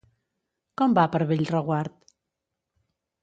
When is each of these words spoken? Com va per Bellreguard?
Com 0.81 0.95
va 0.99 1.03
per 1.15 1.19
Bellreguard? 1.31 1.99